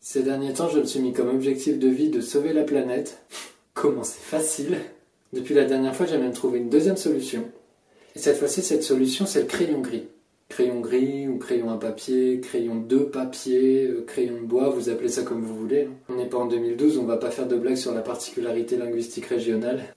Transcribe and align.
Ces 0.00 0.22
derniers 0.22 0.54
temps, 0.54 0.68
je 0.68 0.78
me 0.80 0.84
suis 0.84 1.00
mis 1.00 1.12
comme 1.12 1.28
objectif 1.28 1.78
de 1.78 1.88
vie 1.88 2.08
de 2.08 2.20
sauver 2.20 2.52
la 2.52 2.64
planète. 2.64 3.22
Comment 3.74 4.02
c'est 4.02 4.20
facile 4.20 4.78
Depuis 5.32 5.54
la 5.54 5.64
dernière 5.64 5.94
fois, 5.94 6.06
j'ai 6.06 6.18
même 6.18 6.32
trouvé 6.32 6.58
une 6.58 6.70
deuxième 6.70 6.96
solution. 6.96 7.44
Et 8.16 8.18
cette 8.18 8.38
fois-ci, 8.38 8.62
cette 8.62 8.82
solution, 8.82 9.26
c'est 9.26 9.40
le 9.42 9.46
crayon 9.46 9.80
gris. 9.80 10.08
Crayon 10.48 10.80
gris 10.80 11.28
ou 11.28 11.38
crayon 11.38 11.70
à 11.70 11.78
papier, 11.78 12.40
crayon 12.40 12.76
de 12.76 12.98
papier, 12.98 13.84
euh, 13.86 14.02
crayon 14.04 14.40
de 14.40 14.46
bois, 14.46 14.68
vous 14.70 14.88
appelez 14.88 15.08
ça 15.08 15.22
comme 15.22 15.42
vous 15.44 15.54
voulez. 15.54 15.82
hein. 15.82 15.92
On 16.08 16.16
n'est 16.16 16.28
pas 16.28 16.38
en 16.38 16.46
2012, 16.46 16.98
on 16.98 17.04
va 17.04 17.18
pas 17.18 17.30
faire 17.30 17.46
de 17.46 17.54
blagues 17.56 17.76
sur 17.76 17.94
la 17.94 18.00
particularité 18.00 18.76
linguistique 18.76 19.26
régionale. 19.26 19.94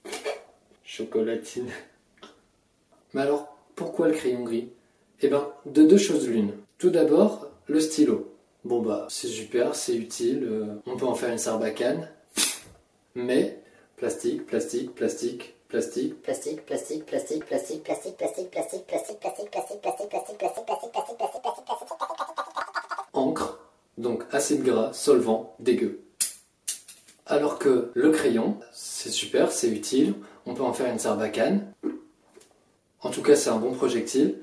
Chocolatine. 0.84 1.66
Mais 3.14 3.22
alors, 3.22 3.56
pourquoi 3.74 4.06
le 4.06 4.14
crayon 4.14 4.44
gris? 4.44 4.68
Eh 5.22 5.28
ben, 5.28 5.48
de 5.66 5.82
deux 5.82 5.98
choses 5.98 6.28
l'une. 6.28 6.52
Tout 6.78 6.90
d'abord, 6.90 7.50
le 7.66 7.80
stylo. 7.80 8.33
Bon 8.64 8.80
bah, 8.80 9.06
c'est 9.10 9.28
super, 9.28 9.74
c'est 9.74 9.94
utile, 9.94 10.42
euh, 10.44 10.80
on 10.86 10.96
peut 10.96 11.04
en 11.04 11.14
faire 11.14 11.30
une 11.30 11.38
sarbacane. 11.38 12.08
Mais, 13.14 13.60
plastique, 13.96 14.46
plastique, 14.46 14.94
plastique, 14.94 15.54
plastique, 15.68 16.22
Plastique, 16.22 16.64
plastique, 16.64 17.04
plastique, 17.04 17.44
plastique, 17.44 17.82
plastique, 17.82 18.16
plastique, 18.16 18.16
plastique, 18.16 18.50
plastique, 18.50 18.86
plastique, 18.86 19.50
plastique, 19.50 19.50
plastique, 19.50 19.80
plastique, 19.80 19.82
plastique, 19.82 20.48
plastique, 20.50 20.92
plastique, 20.92 20.92
plastique, 20.92 21.18
plastique, 21.18 21.64
plastique, 21.66 21.94
encre, 23.12 23.58
donc 23.98 24.24
acide 24.32 24.62
gras, 24.62 24.92
solvant, 24.92 25.54
dégueu. 25.60 26.00
Alors 27.26 27.58
que 27.58 27.90
le 27.94 28.10
crayon, 28.10 28.58
c'est 28.72 29.10
super, 29.10 29.52
c'est 29.52 29.68
utile, 29.68 30.14
on 30.46 30.54
peut 30.54 30.62
en 30.62 30.72
faire 30.72 30.90
une 30.92 30.98
sarbacane. 30.98 31.72
En 33.00 33.10
tout 33.10 33.22
cas, 33.22 33.36
c'est 33.36 33.50
un 33.50 33.58
bon 33.58 33.72
projectile. 33.72 34.38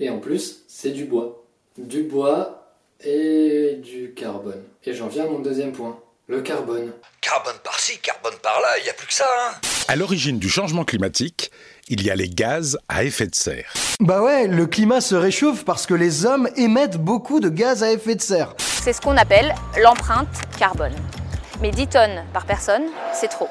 Et 0.00 0.10
en 0.10 0.18
plus, 0.18 0.64
c'est 0.68 0.90
du 0.90 1.04
bois. 1.04 1.44
Du 1.76 2.02
bois 2.02 2.67
et 3.04 3.80
du 3.82 4.12
carbone. 4.14 4.62
Et 4.84 4.94
j'en 4.94 5.08
viens 5.08 5.24
à 5.24 5.28
mon 5.28 5.38
deuxième 5.38 5.72
point, 5.72 5.98
le 6.26 6.40
carbone. 6.40 6.92
Carbone 7.20 7.56
par-ci, 7.62 7.98
carbone 7.98 8.34
par-là, 8.42 8.78
il 8.78 8.84
n'y 8.84 8.90
a 8.90 8.92
plus 8.92 9.06
que 9.06 9.14
ça, 9.14 9.26
hein 9.40 9.54
À 9.88 9.96
l'origine 9.96 10.38
du 10.38 10.48
changement 10.48 10.84
climatique, 10.84 11.50
il 11.88 12.02
y 12.02 12.10
a 12.10 12.16
les 12.16 12.28
gaz 12.28 12.78
à 12.88 13.04
effet 13.04 13.26
de 13.26 13.34
serre. 13.34 13.72
Bah 14.00 14.22
ouais, 14.22 14.46
le 14.46 14.66
climat 14.66 15.00
se 15.00 15.14
réchauffe 15.14 15.64
parce 15.64 15.86
que 15.86 15.94
les 15.94 16.26
hommes 16.26 16.48
émettent 16.56 16.98
beaucoup 16.98 17.40
de 17.40 17.48
gaz 17.48 17.82
à 17.82 17.92
effet 17.92 18.14
de 18.14 18.20
serre. 18.20 18.54
C'est 18.58 18.92
ce 18.92 19.00
qu'on 19.00 19.16
appelle 19.16 19.54
l'empreinte 19.82 20.28
carbone. 20.58 20.94
Mais 21.60 21.70
10 21.70 21.88
tonnes 21.88 22.24
par 22.32 22.46
personne, 22.46 22.84
c'est 23.12 23.28
trop. 23.28 23.48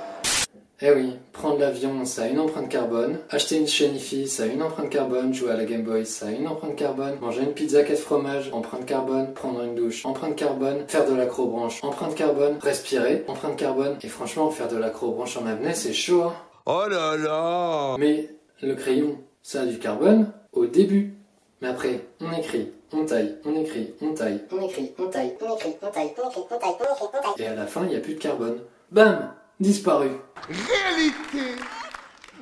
Eh 0.79 0.91
oui, 0.91 1.13
prendre 1.33 1.57
l'avion, 1.57 2.05
ça 2.05 2.23
a 2.23 2.27
une 2.27 2.39
empreinte 2.39 2.69
carbone. 2.69 3.17
Acheter 3.31 3.57
une 3.57 3.67
chaîne 3.67 3.95
IFI, 3.95 4.27
ça 4.27 4.43
a 4.43 4.45
une 4.45 4.61
empreinte 4.61 4.91
carbone. 4.91 5.33
Jouer 5.33 5.49
à 5.51 5.57
la 5.57 5.65
Game 5.65 5.81
Boy, 5.81 6.05
ça 6.05 6.27
a 6.27 6.29
une 6.31 6.47
empreinte 6.47 6.75
carbone. 6.75 7.17
Manger 7.19 7.41
une 7.41 7.53
pizza 7.53 7.81
4 7.83 7.97
fromages, 7.97 8.51
empreinte 8.53 8.85
carbone. 8.85 9.33
Prendre 9.33 9.63
une 9.63 9.73
douche, 9.73 10.05
empreinte 10.05 10.35
carbone. 10.35 10.83
Faire 10.87 11.09
de 11.09 11.15
l'acrobranche, 11.15 11.83
empreinte 11.83 12.13
carbone. 12.13 12.59
Respirer, 12.61 13.23
empreinte 13.27 13.55
carbone. 13.57 13.97
Et 14.03 14.07
franchement, 14.07 14.51
faire 14.51 14.67
de 14.67 14.77
l'acrobranche 14.77 15.35
en 15.37 15.47
apnée, 15.47 15.73
c'est 15.73 15.93
chaud. 15.93 16.25
hein. 16.25 16.33
Oh 16.67 16.83
là 16.87 17.17
là 17.17 17.95
Mais 17.97 18.29
le 18.61 18.75
crayon, 18.75 19.17
ça 19.41 19.61
a 19.61 19.65
du 19.65 19.79
carbone 19.79 20.31
au 20.53 20.67
début. 20.67 21.15
Mais 21.61 21.69
après, 21.69 22.01
on 22.21 22.31
écrit, 22.33 22.71
on 22.93 23.03
taille, 23.03 23.35
on 23.45 23.55
écrit, 23.59 23.95
on 23.99 24.13
taille. 24.13 24.41
On 24.51 24.61
écrit, 24.61 24.93
on 24.99 25.07
taille, 25.07 25.33
on 25.41 25.49
écrit, 25.49 25.73
on 25.81 25.89
taille, 25.89 26.13
on 26.13 26.13
écrit, 26.13 26.13
on 26.13 26.13
taille, 26.13 26.13
on 26.21 26.27
écrit, 26.29 26.37
on 26.51 26.61
taille. 26.61 27.43
Et 27.43 27.47
à 27.47 27.55
la 27.55 27.65
fin, 27.65 27.81
il 27.85 27.89
n'y 27.89 27.95
a 27.95 27.99
plus 27.99 28.13
de 28.13 28.19
carbone. 28.19 28.59
Bam 28.91 29.33
Disparu. 29.59 30.09
Réalité 30.49 31.55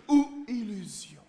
ou 0.10 0.28
illusion 0.50 1.22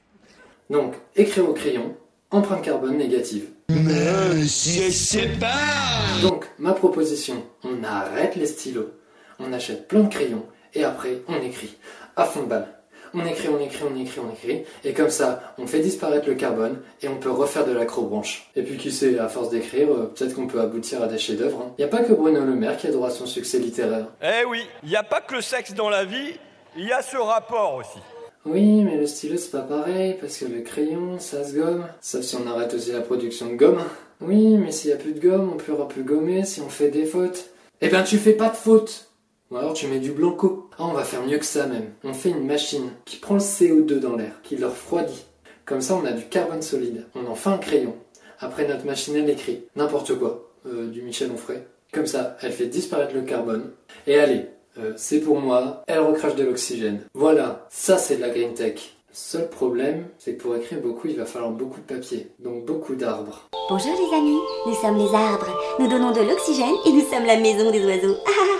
Donc, 0.69 0.95
écrire 1.15 1.49
au 1.49 1.53
crayon, 1.53 1.97
empreinte 2.33 2.63
carbone 2.63 2.97
négative. 2.97 3.51
Monsieur 3.69 4.91
c'est 4.91 5.39
pas 5.39 6.21
Donc, 6.23 6.47
ma 6.59 6.73
proposition, 6.73 7.45
on 7.63 7.85
arrête 7.85 8.35
les 8.35 8.47
stylos, 8.47 8.91
on 9.39 9.53
achète 9.53 9.87
plein 9.87 10.01
de 10.01 10.09
crayons, 10.13 10.45
et 10.75 10.83
après, 10.83 11.23
on 11.29 11.41
écrit 11.41 11.77
à 12.17 12.25
fond 12.25 12.43
de 12.43 12.49
balle. 12.49 12.67
On 13.15 13.25
écrit, 13.25 13.49
on 13.49 13.61
écrit, 13.61 13.85
on 13.91 14.01
écrit, 14.01 14.21
on 14.21 14.33
écrit, 14.33 14.65
et 14.85 14.93
comme 14.93 15.11
ça, 15.11 15.55
on 15.59 15.67
fait 15.67 15.81
disparaître 15.81 16.29
le 16.29 16.35
carbone, 16.35 16.79
et 17.03 17.09
on 17.09 17.17
peut 17.17 17.31
refaire 17.31 17.67
de 17.67 17.73
l'acrobranche. 17.73 18.51
Et 18.57 18.63
puis 18.63 18.77
qui 18.77 18.91
sait, 18.91 19.19
à 19.19 19.29
force 19.29 19.51
d'écrire, 19.51 19.89
euh, 19.91 20.13
peut-être 20.15 20.35
qu'on 20.35 20.47
peut 20.47 20.61
aboutir 20.61 21.03
à 21.03 21.07
des 21.07 21.19
chefs-d'œuvre. 21.19 21.73
Il 21.79 21.83
n'y 21.83 21.85
a 21.85 21.89
pas 21.89 22.03
que 22.03 22.13
Bruno 22.13 22.41
Le 22.41 22.55
Maire 22.55 22.77
qui 22.77 22.87
a 22.87 22.91
droit 22.91 23.09
à 23.09 23.11
son 23.11 23.27
succès 23.27 23.59
littéraire. 23.59 24.07
Eh 24.23 24.45
oui, 24.45 24.63
il 24.83 24.89
n'y 24.89 24.97
a 24.97 25.03
pas 25.03 25.21
que 25.21 25.35
le 25.35 25.41
sexe 25.41 25.75
dans 25.75 25.89
la 25.89 26.05
vie, 26.05 26.39
il 26.77 26.87
y 26.87 26.93
a 26.93 27.03
ce 27.03 27.17
rapport 27.17 27.75
aussi. 27.75 27.99
Oui, 28.45 28.85
mais 28.85 28.97
le 28.97 29.07
stylo 29.07 29.37
c'est 29.37 29.51
pas 29.51 29.61
pareil, 29.61 30.17
parce 30.21 30.39
que 30.39 30.45
le 30.45 30.61
crayon, 30.61 31.19
ça 31.19 31.43
se 31.43 31.55
gomme. 31.55 31.87
Sauf 32.01 32.23
si 32.23 32.37
on 32.37 32.47
arrête 32.47 32.73
aussi 32.75 32.93
la 32.93 33.01
production 33.01 33.47
de 33.47 33.57
gomme. 33.57 33.83
Oui, 34.21 34.57
mais 34.57 34.71
s'il 34.71 34.91
y 34.91 34.93
a 34.93 34.97
plus 34.97 35.13
de 35.13 35.21
gomme, 35.21 35.51
on 35.53 35.57
pourra 35.57 35.89
plus 35.89 36.05
gommer 36.05 36.45
si 36.45 36.61
on 36.61 36.69
fait 36.69 36.91
des 36.91 37.07
fautes. 37.07 37.47
Eh 37.81 37.89
ben 37.89 38.03
tu 38.03 38.17
fais 38.17 38.33
pas 38.33 38.49
de 38.49 38.57
fautes 38.57 39.11
Ou 39.51 39.57
alors 39.57 39.75
tu 39.75 39.87
mets 39.87 40.01
du 40.01 40.13
blanco. 40.13 40.69
Ah, 40.79 40.85
on 40.87 40.93
va 40.93 41.05
faire 41.05 41.25
mieux 41.25 41.39
que 41.39 41.45
ça 41.45 41.67
même. 41.67 41.93
On 42.05 42.13
fait 42.13 42.31
une 42.31 42.47
machine 42.47 42.91
qui 43.05 43.17
prend 43.17 43.35
le 43.35 43.41
CO2 43.41 43.99
dans 44.01 44.17
l'air, 44.17 44.41
qui 44.43 44.57
le 44.57 44.67
refroidit. 44.67 45.25
Comme 45.65 45.81
ça, 45.81 45.95
on 45.95 46.05
a 46.05 46.13
du 46.13 46.25
carbone 46.25 46.63
solide. 46.63 47.07
On 47.15 47.27
en 47.27 47.35
fait 47.35 47.51
un 47.51 47.59
crayon. 47.59 47.95
Après, 48.41 48.67
notre 48.67 48.85
machine, 48.85 49.17
elle 49.17 49.31
écrit 49.31 49.65
n'importe 49.77 50.19
quoi. 50.19 50.47
Euh, 50.67 50.89
du 50.89 51.03
Michel 51.03 51.31
Onfray. 51.31 51.63
Comme 51.93 52.07
ça, 52.07 52.37
elle 52.43 52.53
fait 52.53 52.67
disparaître 52.67 53.15
le 53.15 53.23
carbone. 53.23 53.71
Et 54.07 54.19
allez, 54.19 54.47
euh, 54.79 54.93
c'est 54.97 55.21
pour 55.21 55.41
moi, 55.41 55.85
elle 55.87 56.01
recrache 56.01 56.35
de 56.35 56.45
l'oxygène. 56.45 57.03
Voilà, 57.15 57.67
ça 57.71 57.99
c'est 57.99 58.17
de 58.17 58.23
la 58.23 58.31
green 58.31 58.55
tech. 58.55 58.97
Seul 59.13 59.49
problème, 59.49 60.09
c'est 60.19 60.35
que 60.35 60.43
pour 60.43 60.57
écrire 60.57 60.81
beaucoup, 60.81 61.07
il 61.07 61.17
va 61.17 61.25
falloir 61.25 61.53
beaucoup 61.53 61.81
de 61.81 61.87
papier, 61.87 62.29
donc 62.41 62.65
beaucoup 62.65 62.97
d'arbres. 62.97 63.49
Bonjour 63.71 63.93
les 63.93 64.17
amis, 64.17 64.39
nous 64.67 64.75
sommes 64.75 64.99
les 64.99 65.15
arbres. 65.15 65.57
Nous 65.79 65.89
donnons 65.89 66.11
de 66.11 66.21
l'oxygène 66.21 66.75
et 66.85 66.93
nous 66.93 67.07
sommes 67.09 67.25
la 67.25 67.39
maison 67.39 67.71
des 67.71 67.85
oiseaux. 67.85 68.17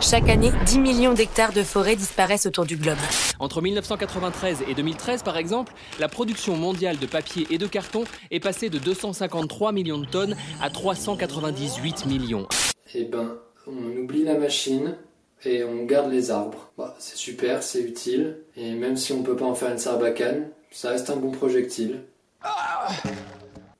Chaque 0.00 0.28
année, 0.28 0.50
10 0.66 0.78
millions 0.80 1.14
d'hectares 1.14 1.52
de 1.52 1.62
forêt 1.62 1.96
disparaissent 1.96 2.46
autour 2.46 2.66
du 2.66 2.76
globe. 2.76 2.98
Entre 3.38 3.62
1993 3.62 4.64
et 4.68 4.74
2013, 4.74 5.22
par 5.22 5.36
exemple, 5.36 5.72
la 5.98 6.08
production 6.08 6.56
mondiale 6.56 6.98
de 6.98 7.06
papier 7.06 7.46
et 7.50 7.58
de 7.58 7.66
carton 7.66 8.04
est 8.30 8.40
passée 8.40 8.70
de 8.70 8.78
253 8.78 9.72
millions 9.72 9.98
de 9.98 10.06
tonnes 10.06 10.36
à 10.60 10.70
398 10.70 12.06
millions. 12.06 12.46
Eh 12.94 13.04
ben, 13.04 13.38
on 13.66 13.96
oublie 13.96 14.24
la 14.24 14.36
machine 14.36 14.96
et 15.44 15.64
on 15.64 15.84
garde 15.84 16.10
les 16.10 16.30
arbres. 16.30 16.70
Bah, 16.76 16.94
c'est 16.98 17.16
super, 17.16 17.62
c'est 17.62 17.80
utile, 17.80 18.38
et 18.56 18.74
même 18.74 18.96
si 18.96 19.12
on 19.12 19.22
peut 19.22 19.36
pas 19.36 19.46
en 19.46 19.54
faire 19.54 19.70
une 19.70 19.78
sarbacane, 19.78 20.50
ça 20.70 20.90
reste 20.90 21.10
un 21.10 21.16
bon 21.16 21.30
projectile. 21.30 22.02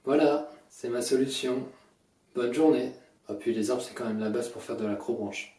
Voilà, 0.05 0.51
c'est 0.69 0.89
ma 0.89 1.03
solution. 1.03 1.67
Bonne 2.35 2.53
journée. 2.53 2.93
Ah 3.29 3.35
puis 3.35 3.55
les 3.55 3.71
arbres 3.71 3.83
c'est 3.83 3.95
quand 3.95 4.05
même 4.05 4.21
la 4.21 4.29
base 4.29 4.49
pour 4.51 4.63
faire 4.63 4.77
de 4.77 4.87
l'acrobranche. 4.87 5.54